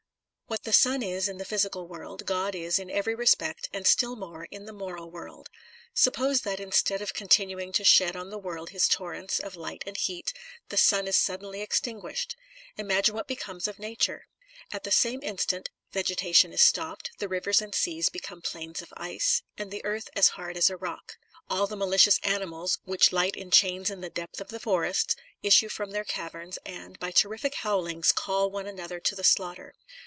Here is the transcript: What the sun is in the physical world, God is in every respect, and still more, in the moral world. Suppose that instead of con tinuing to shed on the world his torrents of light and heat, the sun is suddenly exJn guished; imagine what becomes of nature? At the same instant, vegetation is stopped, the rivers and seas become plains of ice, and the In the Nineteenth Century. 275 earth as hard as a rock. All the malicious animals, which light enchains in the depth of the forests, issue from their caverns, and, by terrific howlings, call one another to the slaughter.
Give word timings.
What 0.51 0.63
the 0.63 0.73
sun 0.73 1.01
is 1.01 1.29
in 1.29 1.37
the 1.37 1.45
physical 1.45 1.87
world, 1.87 2.25
God 2.25 2.55
is 2.55 2.77
in 2.77 2.91
every 2.91 3.15
respect, 3.15 3.69
and 3.71 3.87
still 3.87 4.17
more, 4.17 4.47
in 4.51 4.65
the 4.65 4.73
moral 4.73 5.09
world. 5.09 5.49
Suppose 5.93 6.41
that 6.41 6.59
instead 6.59 7.01
of 7.01 7.13
con 7.13 7.29
tinuing 7.29 7.73
to 7.73 7.85
shed 7.85 8.17
on 8.17 8.31
the 8.31 8.37
world 8.37 8.71
his 8.71 8.89
torrents 8.89 9.39
of 9.39 9.55
light 9.55 9.81
and 9.87 9.95
heat, 9.95 10.33
the 10.67 10.75
sun 10.75 11.07
is 11.07 11.15
suddenly 11.15 11.65
exJn 11.65 12.01
guished; 12.01 12.35
imagine 12.75 13.15
what 13.15 13.29
becomes 13.29 13.65
of 13.65 13.79
nature? 13.79 14.27
At 14.73 14.83
the 14.83 14.91
same 14.91 15.21
instant, 15.23 15.69
vegetation 15.93 16.51
is 16.51 16.61
stopped, 16.61 17.11
the 17.19 17.29
rivers 17.29 17.61
and 17.61 17.73
seas 17.73 18.09
become 18.09 18.41
plains 18.41 18.81
of 18.81 18.93
ice, 18.97 19.43
and 19.57 19.71
the 19.71 19.77
In 19.77 19.81
the 19.81 19.81
Nineteenth 19.85 20.03
Century. 20.03 20.11
275 20.19 20.19
earth 20.19 20.19
as 20.19 20.35
hard 20.35 20.57
as 20.57 20.69
a 20.69 20.75
rock. 20.75 21.17
All 21.49 21.65
the 21.65 21.77
malicious 21.77 22.19
animals, 22.23 22.77
which 22.83 23.13
light 23.13 23.37
enchains 23.37 23.89
in 23.89 24.01
the 24.01 24.09
depth 24.09 24.41
of 24.41 24.49
the 24.49 24.59
forests, 24.59 25.15
issue 25.41 25.69
from 25.69 25.91
their 25.91 26.03
caverns, 26.03 26.59
and, 26.65 26.99
by 26.99 27.11
terrific 27.11 27.55
howlings, 27.63 28.11
call 28.11 28.51
one 28.51 28.67
another 28.67 28.99
to 28.99 29.15
the 29.15 29.23
slaughter. 29.23 29.73